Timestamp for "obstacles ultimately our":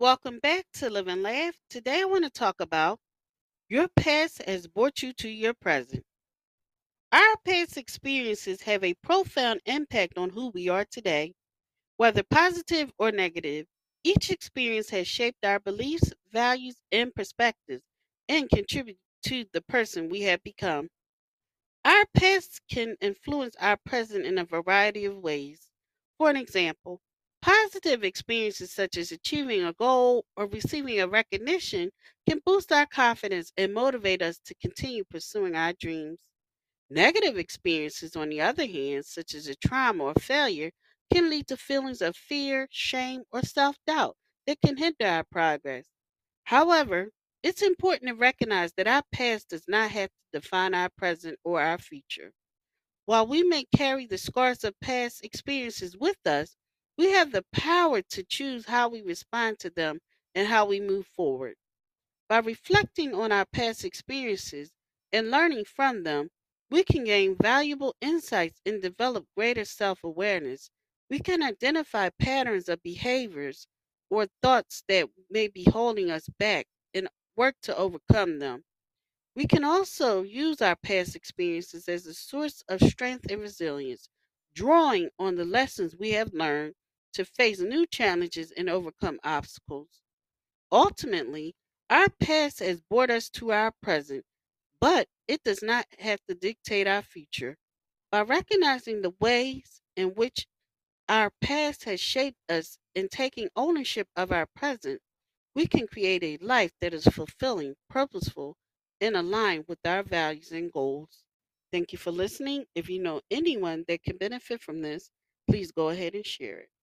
89.24-92.08